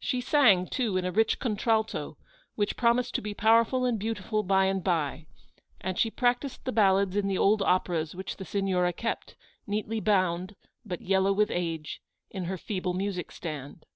She 0.00 0.20
sang, 0.20 0.66
too, 0.66 0.96
in 0.96 1.04
a 1.04 1.12
rich 1.12 1.38
contralto, 1.38 2.18
which 2.56 2.76
promised 2.76 3.14
to 3.14 3.20
be 3.20 3.34
powerful 3.34 3.84
and 3.84 4.00
beautiful 4.00 4.42
by 4.42 4.64
and 4.64 4.82
by; 4.82 5.26
and 5.80 5.96
she 5.96 6.10
practised 6.10 6.64
the 6.64 6.72
ballads 6.72 7.14
in 7.14 7.28
the 7.28 7.38
old 7.38 7.62
operas 7.62 8.12
which 8.12 8.36
the 8.38 8.44
Signora 8.44 8.92
kept, 8.92 9.36
neatly 9.68 10.00
bound, 10.00 10.56
but 10.84 11.02
yellow 11.02 11.32
with 11.32 11.52
age, 11.52 12.02
in 12.30 12.46
her 12.46 12.58
feeble 12.58 12.94
music 12.94 13.30
stand. 13.30 13.86